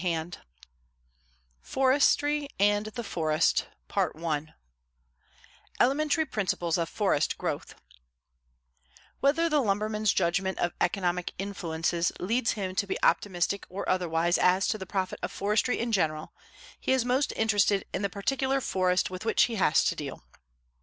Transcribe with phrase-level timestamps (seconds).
[0.03, 0.41] CHAPTER III
[1.61, 3.67] FORESTRY AND THE FOREST
[5.79, 7.75] ELEMENTARY PRINCIPLES OF FOREST GROWTH
[9.19, 14.67] Whether the lumberman's judgment of economic influences leads him to be optimistic or otherwise as
[14.69, 16.33] to the profit of forestry in general,
[16.79, 20.23] he is most interested in the particular forest with which he has to deal.